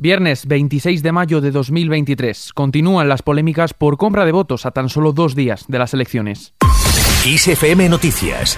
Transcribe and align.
Viernes 0.00 0.46
26 0.46 1.02
de 1.02 1.10
mayo 1.10 1.40
de 1.40 1.50
2023. 1.50 2.52
Continúan 2.52 3.08
las 3.08 3.22
polémicas 3.22 3.74
por 3.74 3.96
compra 3.96 4.24
de 4.24 4.30
votos 4.30 4.64
a 4.64 4.70
tan 4.70 4.88
solo 4.88 5.12
dos 5.12 5.34
días 5.34 5.64
de 5.66 5.76
las 5.80 5.92
elecciones. 5.92 6.54
Noticias. 7.88 8.56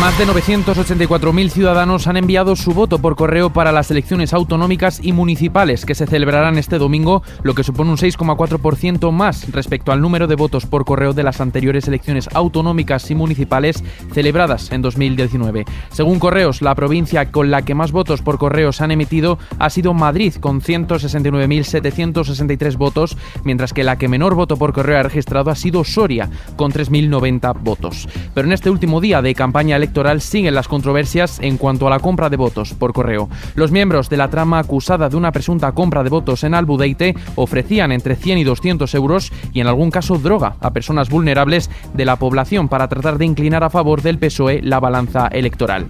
Más 0.00 0.16
de 0.16 0.26
984.000 0.26 1.50
ciudadanos 1.50 2.06
han 2.06 2.16
enviado 2.16 2.56
su 2.56 2.72
voto 2.72 3.00
por 3.00 3.16
correo 3.16 3.50
para 3.50 3.70
las 3.70 3.90
elecciones 3.90 4.32
autonómicas 4.32 4.98
y 5.02 5.12
municipales 5.12 5.84
que 5.84 5.94
se 5.94 6.06
celebrarán 6.06 6.56
este 6.56 6.78
domingo, 6.78 7.22
lo 7.42 7.54
que 7.54 7.64
supone 7.64 7.90
un 7.90 7.98
6,4% 7.98 9.12
más 9.12 9.52
respecto 9.52 9.92
al 9.92 10.00
número 10.00 10.26
de 10.26 10.36
votos 10.36 10.64
por 10.64 10.86
correo 10.86 11.12
de 11.12 11.22
las 11.22 11.42
anteriores 11.42 11.86
elecciones 11.86 12.30
autonómicas 12.32 13.10
y 13.10 13.14
municipales 13.14 13.84
celebradas 14.14 14.72
en 14.72 14.80
2019. 14.80 15.66
Según 15.90 16.18
Correos, 16.18 16.62
la 16.62 16.74
provincia 16.74 17.30
con 17.30 17.50
la 17.50 17.60
que 17.60 17.74
más 17.74 17.92
votos 17.92 18.22
por 18.22 18.38
correo 18.38 18.72
se 18.72 18.82
han 18.82 18.92
emitido 18.92 19.38
ha 19.58 19.68
sido 19.68 19.92
Madrid, 19.92 20.32
con 20.40 20.62
169.763 20.62 22.78
votos, 22.78 23.18
mientras 23.44 23.74
que 23.74 23.84
la 23.84 23.96
que 23.96 24.08
menor 24.08 24.34
voto 24.34 24.56
por 24.56 24.72
correo 24.72 24.98
ha 24.98 25.02
registrado 25.02 25.50
ha 25.50 25.56
sido 25.56 25.84
Soria, 25.84 26.30
con 26.56 26.72
3.090 26.72 27.54
votos. 27.60 28.08
Pero 28.32 28.46
en 28.46 28.54
este 28.54 28.70
último 28.70 29.02
día 29.02 29.20
de 29.20 29.34
campaña 29.34 29.76
electoral, 29.76 29.89
electoral 29.90 30.20
siguen 30.20 30.54
las 30.54 30.68
controversias 30.68 31.40
en 31.40 31.56
cuanto 31.56 31.88
a 31.88 31.90
la 31.90 31.98
compra 31.98 32.30
de 32.30 32.36
votos 32.36 32.74
por 32.74 32.92
correo. 32.92 33.28
Los 33.56 33.72
miembros 33.72 34.08
de 34.08 34.16
la 34.16 34.30
trama 34.30 34.60
acusada 34.60 35.08
de 35.08 35.16
una 35.16 35.32
presunta 35.32 35.72
compra 35.72 36.04
de 36.04 36.10
votos 36.10 36.44
en 36.44 36.54
Albudeite 36.54 37.16
ofrecían 37.34 37.90
entre 37.90 38.14
100 38.14 38.38
y 38.38 38.44
200 38.44 38.94
euros 38.94 39.32
y 39.52 39.60
en 39.60 39.66
algún 39.66 39.90
caso 39.90 40.16
droga 40.16 40.54
a 40.60 40.72
personas 40.72 41.10
vulnerables 41.10 41.70
de 41.92 42.04
la 42.04 42.14
población 42.14 42.68
para 42.68 42.86
tratar 42.86 43.18
de 43.18 43.24
inclinar 43.24 43.64
a 43.64 43.70
favor 43.70 44.00
del 44.00 44.20
PSOE 44.20 44.62
la 44.62 44.78
balanza 44.78 45.26
electoral. 45.26 45.86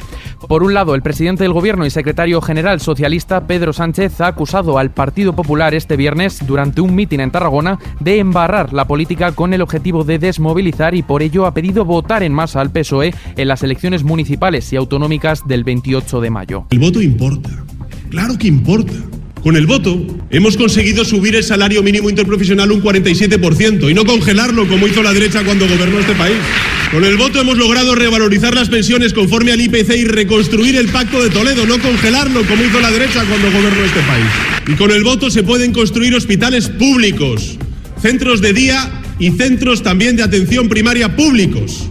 Por 0.49 0.63
un 0.63 0.73
lado, 0.73 0.95
el 0.95 1.03
presidente 1.03 1.45
del 1.45 1.53
Gobierno 1.53 1.85
y 1.85 1.91
secretario 1.91 2.41
general 2.41 2.81
socialista 2.81 3.47
Pedro 3.47 3.75
Sánchez 3.75 4.19
ha 4.23 4.29
acusado 4.29 4.79
al 4.79 4.93
Partido 4.93 5.35
Popular 5.35 5.75
este 5.75 5.97
viernes 5.97 6.47
durante 6.47 6.81
un 6.81 6.95
mitin 6.95 7.21
en 7.21 7.31
Tarragona 7.31 7.79
de 8.01 8.19
embarrar 8.19 8.73
la 8.73 8.87
política 8.87 9.33
con 9.33 9.53
el 9.53 9.61
objetivo 9.61 10.05
de 10.05 10.19
desmovilizar 10.19 10.95
y 10.95 11.03
por 11.03 11.21
ello 11.21 11.45
ha 11.45 11.53
pedido 11.53 11.85
votar 11.85 12.23
en 12.23 12.33
masa 12.33 12.63
al 12.63 12.71
PSOE 12.71 13.13
en 13.37 13.49
las 13.49 13.63
elecciones 13.63 13.90
municipales 14.05 14.73
y 14.73 14.77
autonómicas 14.77 15.47
del 15.47 15.65
28 15.65 16.21
de 16.21 16.31
mayo. 16.31 16.67
El 16.71 16.79
voto 16.79 17.03
importa, 17.03 17.51
claro 18.11 18.39
que 18.39 18.47
importa. 18.47 18.95
Con 19.43 19.57
el 19.57 19.67
voto 19.67 19.99
hemos 20.31 20.57
conseguido 20.59 21.05
subir 21.05 21.35
el 21.35 21.43
salario 21.43 21.83
mínimo 21.83 22.11
interprofesional 22.11 22.71
un 22.73 22.83
47% 22.83 23.91
y 23.91 23.95
no 23.95 24.05
congelarlo 24.05 24.69
como 24.69 24.87
hizo 24.87 25.03
la 25.03 25.15
derecha 25.15 25.43
cuando 25.45 25.67
gobernó 25.67 25.99
este 25.99 26.15
país. 26.15 26.37
Con 26.93 27.05
el 27.05 27.17
voto 27.17 27.41
hemos 27.41 27.57
logrado 27.57 27.95
revalorizar 27.95 28.55
las 28.55 28.69
pensiones 28.69 29.15
conforme 29.15 29.53
al 29.53 29.61
IPC 29.61 29.97
y 29.97 30.05
reconstruir 30.05 30.77
el 30.77 30.89
Pacto 30.89 31.23
de 31.23 31.31
Toledo, 31.31 31.65
no 31.65 31.79
congelarlo 31.79 32.43
como 32.47 32.65
hizo 32.65 32.81
la 32.81 32.91
derecha 32.91 33.25
cuando 33.25 33.51
gobernó 33.51 33.83
este 33.83 34.01
país. 34.01 34.27
Y 34.67 34.75
con 34.75 34.91
el 34.91 35.05
voto 35.05 35.31
se 35.31 35.43
pueden 35.43 35.73
construir 35.73 36.15
hospitales 36.15 36.69
públicos, 36.69 37.57
centros 38.03 38.43
de 38.43 38.53
día 38.53 39.03
y 39.19 39.31
centros 39.31 39.83
también 39.83 40.17
de 40.17 40.23
atención 40.23 40.69
primaria 40.69 41.17
públicos 41.17 41.89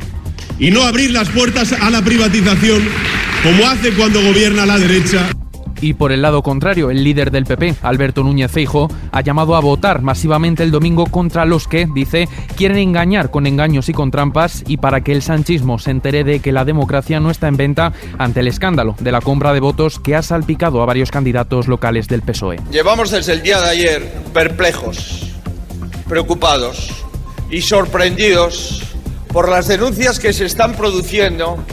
y 0.59 0.71
no 0.71 0.83
abrir 0.83 1.11
las 1.11 1.29
puertas 1.29 1.73
a 1.73 1.89
la 1.89 2.01
privatización 2.01 2.87
como 3.43 3.65
hace 3.67 3.93
cuando 3.93 4.21
gobierna 4.21 4.65
la 4.65 4.77
derecha. 4.77 5.29
Y 5.81 5.93
por 5.93 6.11
el 6.11 6.21
lado 6.21 6.43
contrario, 6.43 6.91
el 6.91 7.05
líder 7.05 7.31
del 7.31 7.45
PP, 7.45 7.75
Alberto 7.83 8.21
Núñez 8.21 8.51
Feijo, 8.51 8.89
ha 9.13 9.21
llamado 9.21 9.55
a 9.55 9.61
votar 9.61 10.01
masivamente 10.01 10.61
el 10.61 10.71
domingo 10.71 11.05
contra 11.05 11.45
los 11.45 11.69
que, 11.69 11.87
dice, 11.93 12.27
quieren 12.57 12.79
engañar 12.79 13.31
con 13.31 13.47
engaños 13.47 13.87
y 13.87 13.93
con 13.93 14.11
trampas 14.11 14.65
y 14.67 14.75
para 14.75 15.01
que 15.01 15.13
el 15.13 15.21
sanchismo 15.21 15.79
se 15.79 15.91
entere 15.91 16.25
de 16.25 16.41
que 16.41 16.51
la 16.51 16.65
democracia 16.65 17.21
no 17.21 17.31
está 17.31 17.47
en 17.47 17.55
venta 17.55 17.93
ante 18.17 18.41
el 18.41 18.49
escándalo 18.49 18.97
de 18.99 19.13
la 19.13 19.21
compra 19.21 19.53
de 19.53 19.61
votos 19.61 19.99
que 19.99 20.15
ha 20.15 20.21
salpicado 20.21 20.81
a 20.81 20.85
varios 20.85 21.11
candidatos 21.11 21.69
locales 21.69 22.09
del 22.09 22.23
PSOE. 22.23 22.59
Llevamos 22.71 23.11
desde 23.11 23.31
el 23.31 23.41
día 23.41 23.61
de 23.61 23.69
ayer 23.69 24.13
perplejos, 24.33 25.31
preocupados 26.09 27.05
y 27.49 27.61
sorprendidos 27.61 28.89
por 29.31 29.49
las 29.49 29.67
denuncias 29.67 30.19
que 30.19 30.33
se 30.33 30.45
están 30.45 30.75
produciendo 30.75 31.63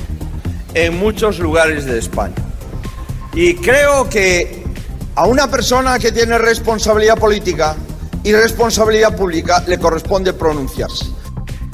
en 0.75 0.99
muchos 0.99 1.39
lugares 1.39 1.84
de 1.84 1.99
España. 1.99 2.34
Y 3.34 3.55
creo 3.56 4.09
que 4.09 4.65
a 5.15 5.27
una 5.27 5.50
persona 5.50 5.99
que 5.99 6.12
tiene 6.12 6.39
responsabilidad 6.39 7.19
política 7.19 7.77
y 8.22 8.33
responsabilidad 8.33 9.16
pública 9.16 9.62
le 9.66 9.78
corresponde 9.78 10.33
pronunciarse. 10.33 11.06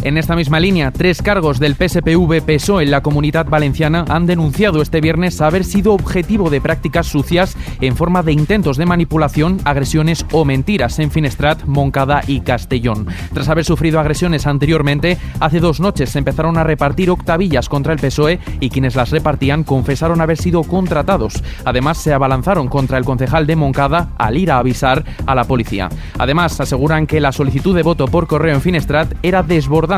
En 0.04 0.18
esta 0.18 0.34
misma 0.34 0.58
línea, 0.58 0.90
tres 0.90 1.22
cargos 1.22 1.60
del 1.60 1.76
PSPV-PSOE 1.76 2.82
en 2.82 2.90
la 2.90 3.02
comunidad 3.02 3.46
valenciana 3.46 4.04
han 4.08 4.26
denunciado 4.26 4.82
este 4.82 5.00
viernes 5.00 5.40
haber 5.40 5.62
sido 5.62 5.94
objetivo 5.94 6.50
de 6.50 6.60
prácticas 6.60 7.06
sucias 7.06 7.56
en 7.80 7.94
forma 7.94 8.24
de 8.24 8.32
intentos 8.32 8.76
de 8.76 8.84
manipulación, 8.84 9.60
agresiones 9.64 10.26
o 10.32 10.44
mentiras 10.44 10.98
en 10.98 11.12
Finestrat, 11.12 11.66
Moncada 11.66 12.22
y 12.26 12.41
Castellón. 12.41 13.06
Tras 13.32 13.48
haber 13.48 13.64
sufrido 13.64 14.00
agresiones 14.00 14.48
anteriormente, 14.48 15.18
hace 15.38 15.60
dos 15.60 15.78
noches 15.78 16.10
se 16.10 16.18
empezaron 16.18 16.58
a 16.58 16.64
repartir 16.64 17.08
octavillas 17.08 17.68
contra 17.68 17.92
el 17.92 18.00
PSOE 18.00 18.41
y 18.58 18.70
quienes 18.70 18.96
las 18.96 19.10
repartían 19.10 19.62
confesaron 19.62 20.20
haber 20.20 20.36
sido 20.36 20.64
contratados. 20.64 21.44
Además, 21.64 21.98
se 21.98 22.12
abalanzaron 22.12 22.66
contra 22.66 22.98
el 22.98 23.04
concejal 23.04 23.46
de 23.46 23.54
Moncada 23.54 24.10
al 24.18 24.36
ir 24.36 24.50
a 24.50 24.58
avisar 24.58 25.04
a 25.26 25.36
la 25.36 25.44
policía. 25.44 25.91
Además, 26.18 26.58
aseguran 26.58 27.06
que 27.06 27.20
la 27.20 27.30
solicitud 27.30 27.76
de 27.76 27.84
voto 27.84 28.08
por 28.08 28.26
correo 28.26 28.56
en 28.56 28.60
Finestrat 28.60 29.14
era 29.22 29.44
desbordada 29.44 29.91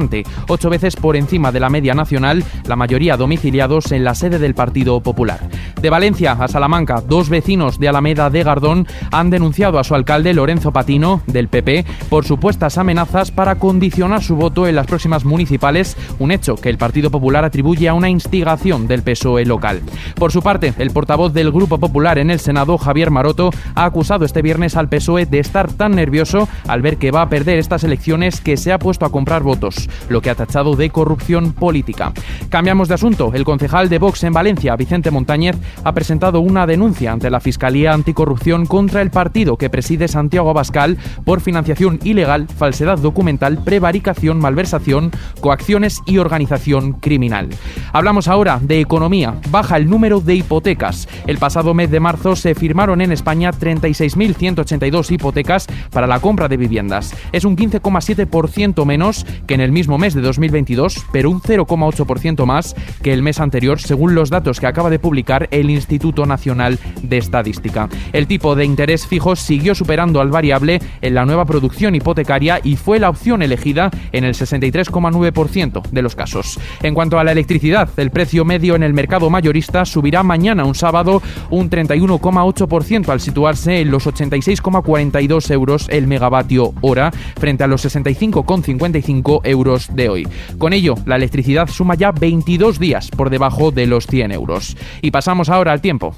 ocho 0.49 0.71
veces 0.71 0.97
por 0.97 1.15
encima 1.15 1.53
de 1.53 1.61
la 1.61 1.71
media 1.71 1.95
nacional, 1.95 2.43
la 2.67 2.75
mayoría 2.75 3.17
domiciliados 3.17 3.93
en 3.93 4.03
la 4.03 4.17
sede 4.17 4.41
del 4.41 4.53
Partido 4.53 5.01
Popular. 5.01 5.39
De 5.81 5.89
Valencia 5.89 6.33
a 6.33 6.49
Salamanca, 6.49 7.01
dos 7.01 7.29
vecinos 7.29 7.79
de 7.79 7.89
Alameda 7.89 8.29
de 8.29 8.43
Gardón 8.43 8.89
han 9.13 9.31
denunciado 9.31 9.79
a 9.79 9.85
su 9.85 9.95
alcalde 9.95 10.35
Lorenzo 10.35 10.73
Patino, 10.73 11.23
del 11.29 11.47
PP, 11.47 11.85
por 12.09 12.25
supuestas 12.25 12.77
amenazas 12.77 13.31
para 13.31 13.55
condicionar 13.55 14.21
su 14.21 14.35
voto 14.35 14.67
en 14.67 14.75
las 14.75 14.89
próximas 14.89 15.25
municipales, 15.25 15.97
un 16.19 16.33
hecho 16.33 16.57
que 16.57 16.71
el 16.71 16.79
Partido 16.79 17.13
Popular 17.13 17.45
atribuye 17.45 17.89
a 17.89 17.95
una 17.95 18.11
instigación 18.11 18.89
del 18.89 19.05
PSOE 19.05 19.45
local. 19.45 19.81
Por 20.17 20.33
su 20.33 20.43
parte, 20.43 20.75
el 20.79 20.91
portavoz 20.91 21.33
del 21.33 21.53
Grupo 21.53 21.79
Popular 21.79 22.19
en 22.19 22.31
el 22.33 22.41
Senado, 22.41 22.79
Javier 22.79 23.13
Maroto, 23.13 23.51
ha 23.77 23.85
acusado 23.85 24.25
este 24.25 24.43
viernes 24.43 24.77
al 24.77 24.89
PSOE 24.89 25.27
de 25.27 25.39
estar 25.39 25.73
tan 25.73 25.93
nervioso 25.93 26.49
al 26.67 26.83
ver 26.83 26.97
que 26.97 27.13
va 27.13 27.23
a 27.23 27.29
perder 27.29 27.61
estas 27.61 27.85
elecciones 27.85 28.41
que 28.41 28.57
se 28.57 28.73
ha 28.73 28.81
puesto 28.81 29.07
a 29.07 29.13
comprar 29.13 29.45
votos 29.45 29.84
lo 30.09 30.21
que 30.21 30.31
ha 30.31 30.35
tachado 30.35 30.77
de 30.77 30.91
corrupción 30.91 31.53
política. 31.53 32.13
Cambiamos 32.49 32.89
de 32.89 32.95
asunto. 32.95 33.33
El 33.35 33.45
concejal 33.45 33.89
de 33.89 33.99
Vox 33.99 34.25
en 34.25 34.33
Valencia, 34.33 34.77
Vicente 34.77 35.11
Montañez, 35.11 35.57
ha 35.83 35.93
presentado 35.93 36.41
una 36.41 36.67
denuncia 36.67 37.13
ante 37.13 37.31
la 37.31 37.41
Fiscalía 37.41 37.93
Anticorrupción 37.93 38.67
contra 38.67 39.03
el 39.03 39.11
partido 39.11 39.57
que 39.57 39.71
preside 39.71 40.09
Santiago 40.09 40.51
Abascal 40.51 40.99
por 41.25 41.41
financiación 41.41 42.01
ilegal, 42.05 42.49
falsedad 42.49 42.99
documental, 42.99 43.63
prevaricación, 43.65 44.39
malversación, 44.39 45.11
coacciones 45.41 46.01
y 46.07 46.19
organización 46.19 46.93
criminal. 46.95 47.49
Hablamos 47.93 48.29
ahora 48.29 48.59
de 48.61 48.81
economía. 48.81 49.35
Baja 49.51 49.77
el 49.77 49.89
número 49.89 50.21
de 50.21 50.37
hipotecas. 50.37 51.09
El 51.27 51.39
pasado 51.39 51.75
mes 51.75 51.91
de 51.91 52.01
marzo 52.01 52.37
se 52.37 52.55
firmaron 52.55 53.01
en 53.01 53.13
España 53.13 53.51
36.182 53.51 55.11
hipotecas 55.13 55.67
para 55.91 56.07
la 56.07 56.21
compra 56.21 56.49
de 56.49 56.57
viviendas. 56.57 57.15
Es 57.33 57.45
un 57.45 57.57
15,7% 57.57 58.85
menos 58.85 59.27
que 59.47 59.55
en 59.55 59.61
el 59.61 59.73
mismo 59.75 59.99
mes 59.99 60.15
de 60.15 60.23
2022, 60.23 61.05
pero 61.13 61.31
un 61.31 61.43
0,8% 61.43 62.47
más 62.47 62.75
que 63.03 63.13
el 63.13 63.23
mes 63.23 63.41
anterior, 63.41 63.81
según 63.81 64.15
los 64.15 64.31
datos 64.31 64.61
que 64.61 64.67
acaba 64.67 64.89
de 64.89 64.99
publicar 64.99 65.49
el 65.51 65.69
Instituto 65.69 66.25
Nacional 66.25 66.79
de 67.03 67.19
Estadística. 67.19 67.89
El 68.13 68.27
tipo 68.27 68.55
de 68.55 68.65
interés 68.65 69.07
fijo 69.07 69.37
siguió 69.37 69.75
superando 69.75 70.21
al 70.21 70.31
variable 70.31 70.81
en 71.03 71.15
la 71.15 71.27
nueva 71.27 71.45
producción 71.45 71.95
hipotecaria 71.95 72.61
y 72.63 72.77
fue 72.77 72.99
la 72.99 73.11
opción 73.11 73.43
elegida 73.43 73.91
en 74.13 74.25
el 74.25 74.35
63,9% 74.35 75.83
de 75.91 76.03
los 76.03 76.15
casos. 76.15 76.59
En 76.83 76.95
cuanto 76.95 77.19
a 77.19 77.25
la 77.25 77.33
electricidad, 77.33 77.91
el 77.97 78.11
precio 78.11 78.45
medio 78.45 78.77
en 78.77 78.85
el 78.85 78.95
mercado 78.95 79.29
mayorista 79.29 79.85
subirá 79.85 80.23
mañana, 80.23 80.65
un 80.65 80.77
sábado, 80.77 81.21
un 81.51 81.69
31,8% 81.69 83.09
al 83.09 83.21
situarse 83.21 83.81
en 83.81 83.91
los 83.91 84.07
86,42 84.07 85.51
euros 85.51 85.89
el 85.91 86.07
megavatio 86.07 86.73
hora 86.81 87.11
frente 87.11 87.65
a 87.65 87.67
los 87.67 87.85
65,55 87.85 89.41
euros 89.43 89.64
de 89.65 90.09
hoy. 90.09 90.29
Con 90.59 90.73
ello, 90.73 90.95
la 91.07 91.17
electricidad 91.17 91.69
suma 91.69 91.95
ya 91.95 92.13
22 92.13 92.79
días 92.79 93.11
por 93.11 93.31
debajo 93.31 93.71
de 93.71 93.87
los 93.87 94.07
100 94.07 94.33
euros. 94.33 94.77
Y 95.01 95.11
pasamos 95.11 95.49
ahora 95.49 95.73
al 95.73 95.81
tiempo. 95.81 96.15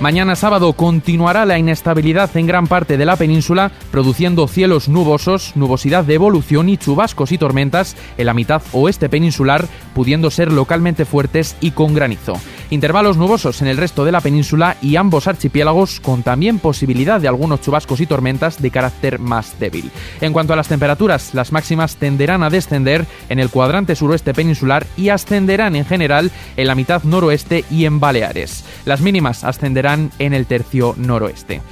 Mañana 0.00 0.36
sábado 0.36 0.72
continuará 0.74 1.44
la 1.44 1.58
inestabilidad 1.58 2.36
en 2.36 2.46
gran 2.46 2.68
parte 2.68 2.96
de 2.96 3.04
la 3.04 3.16
península, 3.16 3.72
produciendo 3.90 4.46
cielos 4.46 4.88
nubosos, 4.88 5.56
nubosidad 5.56 6.04
de 6.04 6.14
evolución 6.14 6.68
y 6.68 6.76
chubascos 6.76 7.32
y 7.32 7.38
tormentas 7.38 7.96
en 8.16 8.26
la 8.26 8.34
mitad 8.34 8.62
oeste 8.72 9.08
peninsular, 9.08 9.66
pudiendo 9.94 10.30
ser 10.30 10.52
localmente 10.52 11.04
fuertes 11.04 11.56
y 11.60 11.72
con 11.72 11.94
granizo. 11.94 12.34
Intervalos 12.70 13.16
nubosos 13.16 13.62
en 13.62 13.68
el 13.68 13.78
resto 13.78 14.04
de 14.04 14.12
la 14.12 14.20
península 14.20 14.76
y 14.82 14.96
ambos 14.96 15.26
archipiélagos 15.26 16.00
con 16.00 16.22
también 16.22 16.58
posibilidad 16.58 17.20
de 17.20 17.28
algunos 17.28 17.62
chubascos 17.62 18.00
y 18.00 18.06
tormentas 18.06 18.60
de 18.60 18.70
carácter 18.70 19.18
más 19.18 19.58
débil. 19.58 19.90
En 20.20 20.32
cuanto 20.34 20.52
a 20.52 20.56
las 20.56 20.68
temperaturas, 20.68 21.32
las 21.32 21.50
máximas 21.50 21.96
tenderán 21.96 22.42
a 22.42 22.50
descender 22.50 23.06
en 23.30 23.38
el 23.38 23.48
cuadrante 23.48 23.96
suroeste 23.96 24.34
peninsular 24.34 24.86
y 24.96 25.08
ascenderán 25.08 25.76
en 25.76 25.86
general 25.86 26.30
en 26.56 26.66
la 26.66 26.74
mitad 26.74 27.02
noroeste 27.04 27.64
y 27.70 27.86
en 27.86 28.00
Baleares. 28.00 28.64
Las 28.84 29.00
mínimas 29.00 29.44
ascenderán 29.44 30.10
en 30.18 30.34
el 30.34 30.46
tercio 30.46 30.94
noroeste. 30.98 31.62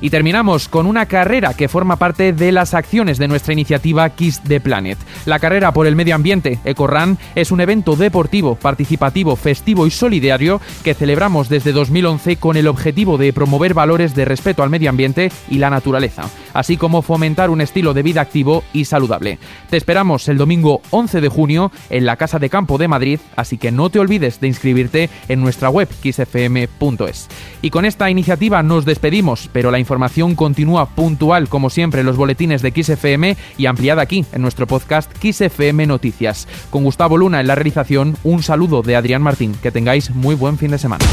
Y 0.00 0.10
terminamos 0.10 0.68
con 0.68 0.86
una 0.86 1.06
carrera 1.06 1.54
que 1.54 1.68
forma 1.68 1.96
parte 1.96 2.32
de 2.32 2.52
las 2.52 2.74
acciones 2.74 3.18
de 3.18 3.28
nuestra 3.28 3.52
iniciativa 3.52 4.08
Kiss 4.10 4.40
the 4.42 4.60
Planet. 4.60 4.98
La 5.24 5.38
carrera 5.38 5.72
por 5.72 5.86
el 5.86 5.96
medio 5.96 6.14
ambiente, 6.14 6.58
EcoRun, 6.64 7.18
es 7.34 7.50
un 7.50 7.60
evento 7.60 7.96
deportivo, 7.96 8.56
participativo, 8.56 9.36
festivo 9.36 9.86
y 9.86 9.90
solidario 9.90 10.60
que 10.84 10.94
celebramos 10.94 11.48
desde 11.48 11.72
2011 11.72 12.36
con 12.36 12.56
el 12.56 12.68
objetivo 12.68 13.18
de 13.18 13.32
promover 13.32 13.74
valores 13.74 14.14
de 14.14 14.24
respeto 14.24 14.62
al 14.62 14.70
medio 14.70 14.90
ambiente 14.90 15.30
y 15.50 15.58
la 15.58 15.70
naturaleza, 15.70 16.28
así 16.56 16.76
como 16.76 17.02
fomentar 17.02 17.50
un 17.50 17.60
estilo 17.60 17.94
de 17.94 18.02
vida 18.02 18.22
activo 18.22 18.64
y 18.72 18.86
saludable. 18.86 19.38
Te 19.70 19.76
esperamos 19.76 20.28
el 20.28 20.38
domingo 20.38 20.80
11 20.90 21.20
de 21.20 21.28
junio 21.28 21.70
en 21.90 22.06
la 22.06 22.16
Casa 22.16 22.38
de 22.38 22.50
Campo 22.50 22.78
de 22.78 22.88
Madrid, 22.88 23.20
así 23.36 23.58
que 23.58 23.70
no 23.70 23.90
te 23.90 23.98
olvides 23.98 24.40
de 24.40 24.48
inscribirte 24.48 25.10
en 25.28 25.40
nuestra 25.40 25.68
web 25.68 25.88
kissfm.es. 26.00 27.28
Y 27.62 27.70
con 27.70 27.84
esta 27.84 28.10
iniciativa 28.10 28.62
nos 28.62 28.84
despedimos, 28.84 29.50
pero 29.52 29.70
la 29.70 29.78
información 29.78 30.34
continúa 30.34 30.86
puntual 30.86 31.48
como 31.48 31.70
siempre 31.70 32.00
en 32.00 32.06
los 32.06 32.16
boletines 32.16 32.62
de 32.62 32.70
XFM 32.70 33.36
y 33.58 33.66
ampliada 33.66 34.02
aquí 34.02 34.24
en 34.32 34.42
nuestro 34.42 34.66
podcast 34.66 35.10
XFM 35.22 35.86
Noticias. 35.86 36.48
Con 36.70 36.84
Gustavo 36.84 37.16
Luna 37.16 37.40
en 37.40 37.46
la 37.46 37.54
realización, 37.54 38.16
un 38.24 38.42
saludo 38.42 38.82
de 38.82 38.96
Adrián 38.96 39.22
Martín. 39.22 39.54
Que 39.62 39.70
tengáis 39.70 40.10
muy 40.10 40.34
buen 40.34 40.58
fin 40.58 40.70
de 40.70 40.78
semana. 40.78 41.04